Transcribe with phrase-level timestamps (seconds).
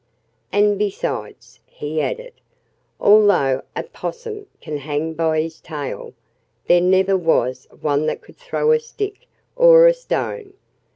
[0.51, 2.33] And besides," he added,
[2.99, 6.15] "although a 'possum can hang by his tail,
[6.65, 10.53] there never was one that could throw a stick or a stone.